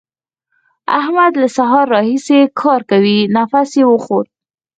احمد 0.99 1.33
له 1.41 1.47
سهار 1.57 1.85
راهسې 1.95 2.39
کار 2.61 2.81
کوي؛ 2.89 3.17
نفس 3.37 3.69
يې 3.79 3.85
وخوت. 3.91 4.27